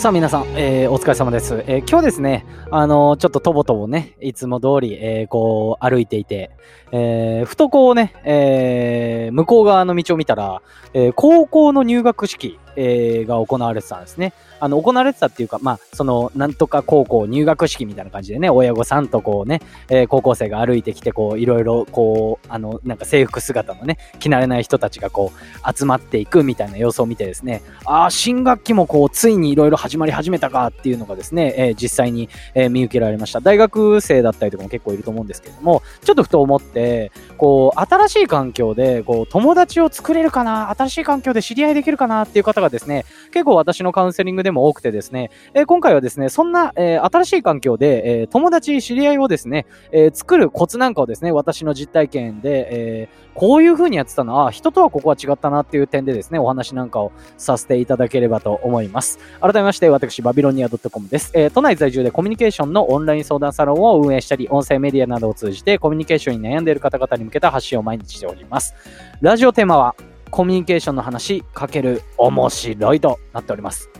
[0.00, 1.62] さあ皆さん、えーお疲れ様です。
[1.66, 6.52] えー今日ですね、あのーちょっととぼとぼね、いつも通り、えーこう歩いていて、
[6.90, 10.62] えーふとこうね、えー向こう側の道を見たら、
[10.94, 14.32] えー高校の入学式、えーが行われてたんですね。
[14.60, 33.40] あの、行われてたっていうか、まあ、その、なんとか高校入学式みたいな感じでね、親御さんとこうね、えー高校生が歩いてきて、こう、いろいろ、こう、あの、なんか制服姿のね、着慣れない人たちがこう、集まっていくみたいな様子を見てですね、ああ、新学期もこう、ついにいろいろ始まり始めたかっていうのがですね、えー実際に、えー見受けられました。
[33.40, 59.18] 大学生だったりとかも結構いると思うんですけれども、ちょっとふと思って、こう、新しい環境で、こう、友達を作れるかな、新しい環境で知り合いできるかなっていう方がですね、結構私のカウンセリングでも多くてですね、え今回はですね、そんな、え新しい環境で、え友達、知り合いをですね、え作るコツなんかをですね、私の実体験で、えこういう風にやってたのは、人とはここは違ったなっていう点でですね、お話なんかをさせていただければと思います。
[59.40, 61.30] 改めまして、私、バビロニア .com です。
[61.34, 68.74] えー都内在住でコミュニケーションのオンライン相談サロンを運営したり、音声メディアなどを通じてコミュニケーションに悩んでいる方々に向けた発信を毎日しております。
[69.20, 69.94] ラジオテーマは、
[70.30, 73.90] コミュニケーションの話かける面白いとなっております。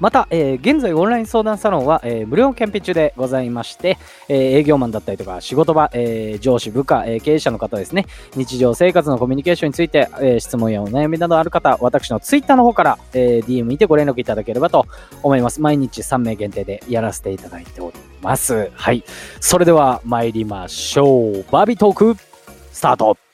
[0.00, 8.06] また、えー現在オンライン相談サロンは、えー無料キャンペーン中でございまして、えー営業マンだったりとか仕事場、えー上司部下、えー経営者の方ですね。
[8.34, 14.86] 日常生活のコミュニケーションについて、えー質問やお悩みなどある方私のツイッターの方から、えー DM にてご連絡いただければと
[15.22, 15.60] 思います。
[15.60, 18.72] 毎日3名限定でやらせていただいております。
[18.74, 19.04] はい。
[19.40, 21.44] それでは参りましょう。
[21.52, 22.16] バービートーク
[22.72, 23.31] スタート。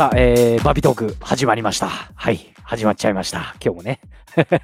[0.00, 1.86] さあ、えー、バビトーク始まりました。
[1.86, 3.54] はい、始まっちゃいました。
[3.62, 4.00] 今日もね。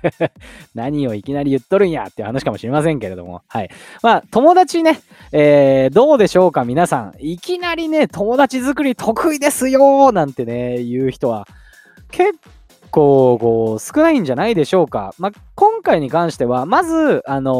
[0.75, 3.43] 何をいきなり言っとるんやっていう話かもしれませんけれども。
[3.47, 3.70] はい。
[4.03, 4.98] まあ、友達ね、
[5.33, 7.15] えー、どうでしょうか皆さん。
[7.19, 11.47] いきなりね、友達作り得意ですよなんてね、言う人は、
[12.11, 12.33] 結
[12.91, 15.15] 構、こう、少ないんじゃないでしょうか。
[15.19, 17.53] まあ、今回に関しては、まず、あの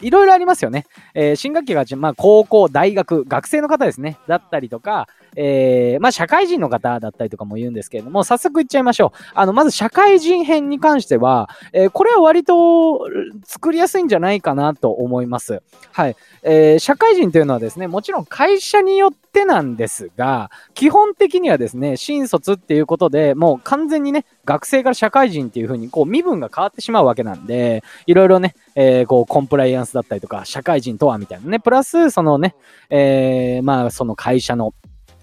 [0.00, 0.86] ーいろいろありますよね。
[1.14, 4.16] えー新学期が、まあ、高校、大学、学生の方ですね。
[4.28, 9.18] だったりとか、えーまあ、社会人の方だったりとかも言うんですけれども、早速言っちゃいましょう。
[9.34, 13.06] あの、まず社会人編に関しては、えーこれは割と
[13.44, 15.62] 作りやすいんじゃないかなと思います。
[15.92, 16.16] はい。
[16.42, 32.54] えー社会人というのはですね、もちろん会社によってなんですが、基本的にはですね、新卒っていうことでもう完全にね、学生から社会人っていう風にこう身分が変わってしまうわけなんで、いろいろね、えーこうコンプライアンスだったりとか、社会人とはみたいなね、プラスそのね、
[32.88, 34.72] えーまあその会社の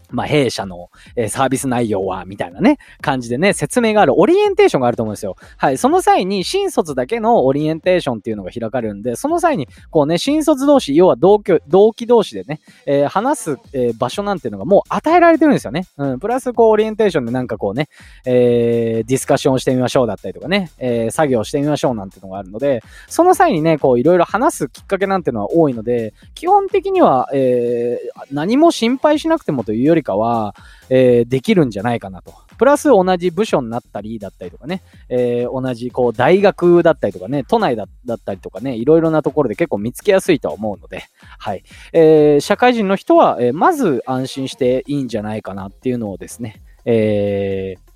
[0.10, 5.36] まあ、弊社の、えサービス内容は、みたいなね、感じでね、説明がある、オリエンテーションがあると思うんですよ。
[5.58, 5.78] はい。
[5.78, 15.86] その際に、新卒だけのオリエンテーションっていうのが開かれるんで、その際に、こうね、新卒同士、要は同居、同期同士でね、えー話す、えー場所なんていうのがもう与えられてるんですよね。
[15.98, 16.20] うん。
[16.20, 17.88] プラス、こう、オリエンテーションでなんかこうね、
[18.26, 30.56] えーディスカッションしてみましょうだったりとかね、え作業してみましょうなんていうのがあるので、その際にね、こう、いろいろ話すきっかけなんていうのは多いので、基本的には、えー何も心配しなくてもというよりかは、
[30.90, 32.34] えーできるんじゃないかなと。
[32.58, 41.04] プラス同じ部署になったりだったりとかね、えー同じこう大学だったりとかね、都内だったりとかね、いろいろなところで結構見つけやすいとは思うので、
[41.40, 41.64] はい。
[41.94, 47.88] えー社会人の人は、えまず安心していいんじゃないかなっていうのをですね、えー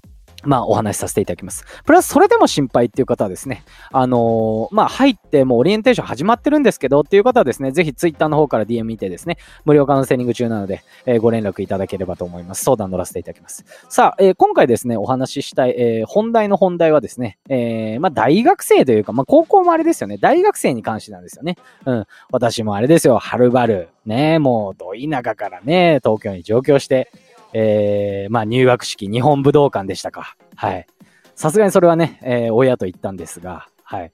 [0.44, 1.66] まあお話しさせていただきます。
[1.85, 12.63] プラスそれでも心配っていう方はですね、あのーまあ入ってもうオリエンテーション始まってるんですけどっていう方はですね、ぜひツイッターの方から DM 見てですね、無料カウンセリング中なので、えーご連絡いただければと思います。
[12.63, 13.66] 相談乗らせていただきます。
[13.90, 21.58] さあ、えー今回ですね、お話ししたい、えー本題の本題はですね、えーまあ大学生というか、まあ高校もあれですよね、大学生に関してなんですよね。
[21.85, 22.06] うん。
[22.31, 27.12] 私もあれですよ、はるばる、ね、もう、ど田舎からね、東京に上京して、
[27.54, 30.36] えーまあ入学式、日本武道館でしたか。
[30.56, 30.88] はい。
[31.36, 34.12] さすがにそれはね、えー親と言ったんですが、はい。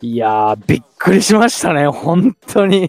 [0.00, 2.88] いやー、びっくりしましたね、本当に。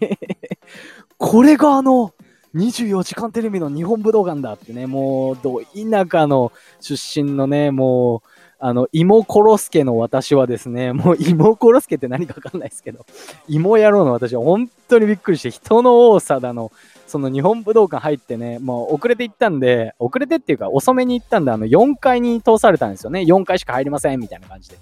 [1.17, 2.13] これがあの、
[2.55, 8.29] 24時間テレビの日本武道館だってね、もう、ど田舎の出身のね、もう、
[8.61, 13.05] あの、芋コロスケの私はですね、 もう芋コロスケって何かわかんないですけど、
[13.47, 16.71] 芋野郎の私は本当にびっくりして、人の多さだの、
[17.07, 23.21] その日本武道館入ってね、もう遅れて行ったんで、遅れてっていうか遅めに行ったんで、あの4階に通されたんですよね。
[23.21, 24.77] 4階しか入りませんみたいな感じで。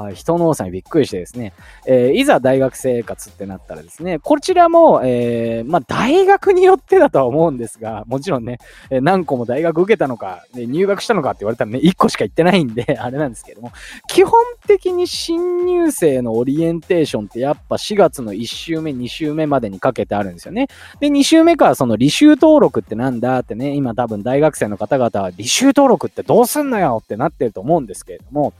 [0.00, 1.52] はい、人の多さにびっくりしてですね、
[1.86, 8.58] えー、いざ大学生活ってなったらですね、こちらも、えー、まあ、大学によってだとは思うんですが、もちろんね、
[8.90, 13.72] え何個も大学受けたのか、で入学したのかって言われたらね、1個しか行ってないんで、 あれなんですけども、
[14.08, 14.32] 基本
[14.66, 20.68] 的に新入生のオリエンテーションってやっぱ4月の1週目、2週目までにかけてあるんですよね。
[21.00, 28.54] で、2週目からその履修登録ってなんだってね、今多分大学生の方々は履修登録ってどうすんのよってなってると思うんですけれども、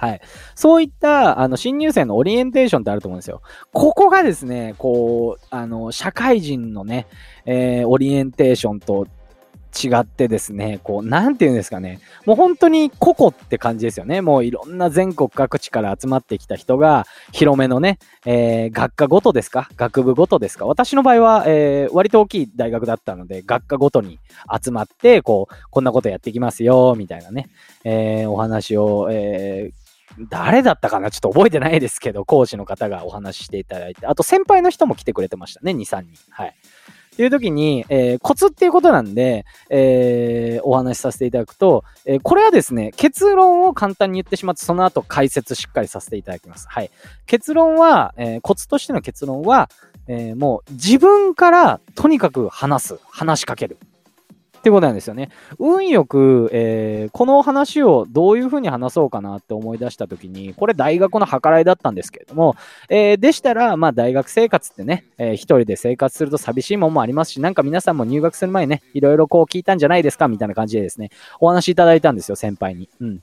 [0.00, 0.20] はい。
[0.54, 3.42] そういった、あの、新入生のオリエンテーションってあると思うんですよ。
[3.74, 7.06] ここがですね、こう、あの、社会人のね、
[7.44, 9.06] えー、オリエンテーションと
[9.84, 14.22] 違ってですね、こう、なんていうんですかね、もう本当に個々って感じですよね。
[14.22, 19.68] もういろんな全国各地から集まってきた人が、広めのね、えー、学科ごとですか？
[19.76, 20.66] 学部ごとですか？
[20.66, 24.18] 私の場合は、えー、割と大きい大学だったので、学科ごとに
[24.64, 27.48] 集まって、こう、こんなことやっていきますよ、みたいなね、
[27.84, 29.79] えー、お話を、えー、
[30.18, 31.10] 誰だったかな？
[31.10, 36.14] ちょっと覚えてないですけど、講師の方がお話ししていただいて、あと先輩の人も来てくれてましたね、2、3人。
[36.30, 36.48] はい。
[36.48, 46.66] っていう時に、えー、コツっていうことなんで、えー、お話しさせていただくと、えー、これはですね、結論を簡単に言ってしまって、その後解説しっかりさせていただきます。
[46.68, 46.90] はい。
[47.26, 49.68] 結論は、えー、コツとしての結論は、
[50.06, 53.78] えー、もう自分からとにかく話す、話しかける。
[54.60, 55.30] ってことなんですよね。
[55.58, 62.56] 運よく、えー、この話をどういうふうに話そうかなって思い出したときに、これ大学の計らいだったんですけれども、
[62.90, 71.10] えー、でしたら、まあ大学生活ってね、えー、一人で生活すると寂しいもんもありますし、なんか皆さんも入学する前ね、いろいろこう聞いたんじゃないですかみたいな感じでですね、
[71.40, 72.90] お話いただいたんですよ、先輩に。
[73.00, 73.22] うん。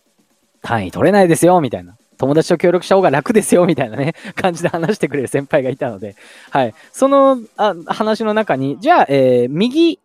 [0.63, 1.95] 単位取れないですよ、みたいな。
[2.17, 6.15] 友達と協力した方が楽ですよ、みたいなね、 感じで話してくれる先輩がいたので、
[6.49, 6.73] はい。
[6.91, 9.99] そのあ話の中に、じゃあ、えー、右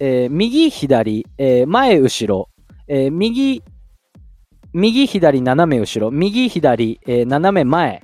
[0.00, 2.48] えー、右、左、えー、前、後ろ、
[2.86, 3.62] えー、右、
[4.72, 8.02] 右、左、斜め後ろ、右、左、え、斜め前、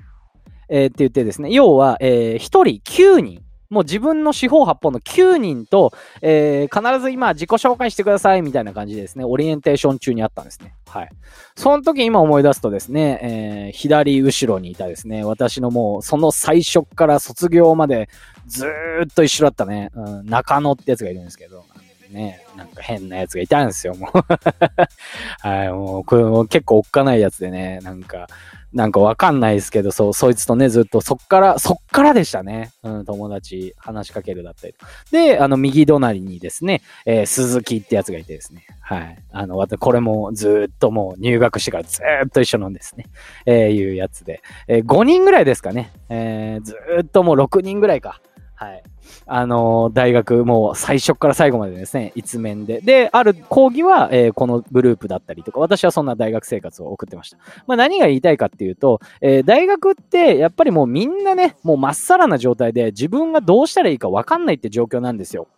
[0.69, 5.93] え、って言ってですね、要は、え、1人9人、もう自分の四方八方の9人と、
[6.23, 10.75] え、必ず今自己紹介してくださいみたいな感じでですね、オリエンテーション中にあったんですね。
[10.87, 11.09] はい。
[11.57, 18.09] その時今思い出すとですね、え、左後ろにいたですね、私のもうその最初から卒業まで
[18.47, 21.65] ずーっと一緒だったね、うん、中野ってやつがいるんですけど、
[22.15, 24.19] ね、なんか変なやつがいたんですよ、もう
[25.47, 28.27] はい、もう、これも結構おっかないやつでね、なんか、
[28.75, 32.73] なんかわかんないですけど、そう、そいつとね、ずっとそっから、そっからでしたね。
[32.83, 34.75] うん、友達、話しかけるだったり。
[35.13, 38.67] で、あの、右隣にですね、えー、鈴木ってやつがいてですね。
[38.81, 39.17] はい。
[39.31, 43.07] あの、これもずっともう入学してからずっと一緒なんですね。
[43.47, 44.43] えー、いうやつで。
[44.67, 45.93] えー、5人ぐらいですかね。
[46.09, 48.21] えー、ずっともう6人ぐらいか。
[48.57, 48.83] はい。
[49.27, 52.81] あのー、大学、もう最初から最後までですね、一面で。
[52.81, 57.39] で、ある講義は、えー、このグループだったりとか、私はそんな大学生活を送ってました。
[57.67, 65.49] まあ何が言いたいかっていうと、えー、大学ってやっぱりもうみんなね、もうまっさらな状態で自分がどうしたらいいかわかんないって状況なんですよ。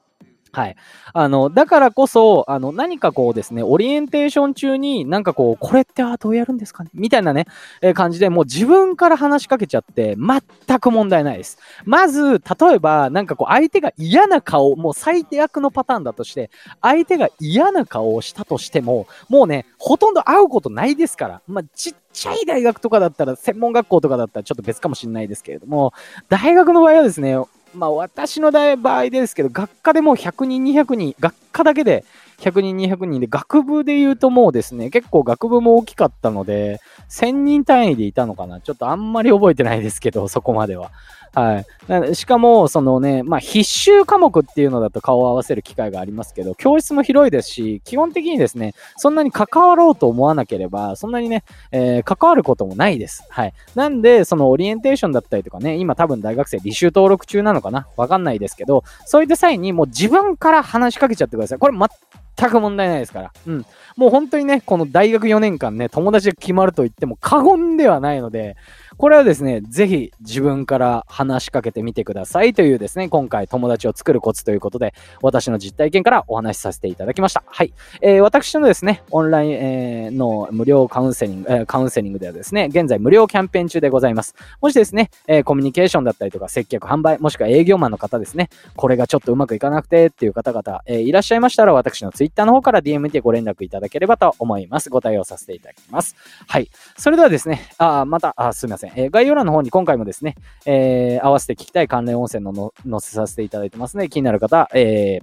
[0.57, 0.77] はい。
[1.13, 6.89] あの、だからこそ、あの、何かこうですね、オリエンテーション中になんかこう、これってあどうやるんですかね？
[6.95, 7.45] みたいなね、
[7.83, 11.59] えー、感じでもう自分から話しかけちゃって、全く問題ないです。
[11.85, 16.51] まず、例えば、なんかこう、相手が嫌な顔、もう最悪のパターンだとして、
[16.81, 21.43] 相手が嫌な顔をしたとしても、もうね、ほとんど会うことないですから。
[21.47, 25.93] まあ、ちっちゃい大学とかだったら、専門学校とかだったらちょっと別かもしれないですけれども、
[26.31, 27.37] 大学の場合はですね、
[27.77, 32.05] まあ私の場合ですけど、学科でもう100人、200人、学科だけで
[32.39, 36.81] 100人、200人で、学部で言うともうですね、結構学部も大きかったので、
[37.11, 40.91] 1000人単位でいたのかなちょっとあんまり覚えてないですけど、そこまでは。
[41.37, 41.63] は
[42.09, 42.15] い。
[42.15, 53.23] しかも、そのね、まあ、必修科目っていうのだと顔を合わせる機会がありますけど、教室も広いですし、基本的にですね、そんなに関わろうと思わなければ、そんなにね、えー、関わることもないです。
[53.29, 53.53] はい。
[53.75, 57.87] なんで、そのオリエンテーションだったりとかね、今多分大学生履修登録中なのかな？
[57.99, 61.59] わかんないですけど、そういった際にもう自分から話しかけちゃってください。
[61.59, 63.33] これ全く問題ないですから。
[63.47, 63.67] うん。
[63.97, 68.57] もう本当にね、この大学4年間ね、友達が決まると言っても過言ではないので、
[68.99, 77.43] これはですね、ぜひ自分から話しかけてみてくださいというですね、今回友達を作るコツということで、私の実体験からお話しさせていただきました。
[77.47, 77.73] はい。
[78.01, 84.35] えー、私のですね、オンライン、の無料カウンセリング、え、カウンセリングではですね、現在無料キャンペーン中でございます。
[84.61, 94.91] もしですね、え、コミュニケーションだったりとか、接客、販売、もしくは営業マンの方ですね、これがちょっとうまくいかなくてっていう方々、え、いらっしゃいましたら、私のツイッターの方から DM でご連絡いただければと思います。
[94.91, 96.17] ご対応させていただきます。
[96.47, 96.71] はい。
[96.97, 98.86] それではですね、あ、また、あ、すみません。
[98.95, 105.21] えー、概要欄の方に今回もですね、えー、合わせて聞きたい関連音声のの載せさせていただいてますので、気になる方、え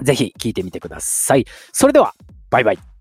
[0.00, 1.46] ー、ぜひ聞いてみてください。
[1.72, 2.14] それでは、
[2.50, 2.93] バイバイ。